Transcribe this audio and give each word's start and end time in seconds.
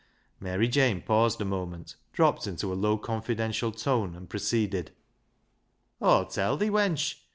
Mary 0.39 0.67
Jane 0.67 0.99
paused 1.03 1.39
a 1.41 1.45
moment, 1.45 1.95
dropped 2.11 2.47
into 2.47 2.73
a 2.73 2.73
low, 2.73 2.97
confidential 2.97 3.71
tone, 3.71 4.15
and 4.15 4.27
proceeded 4.31 4.89
—"Aw'll 6.01 6.25
tell 6.25 6.57
thi, 6.57 6.71
wench. 6.71 7.17